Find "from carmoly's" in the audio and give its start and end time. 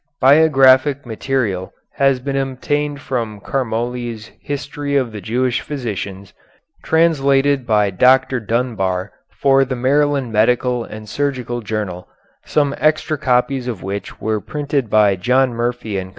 3.01-4.31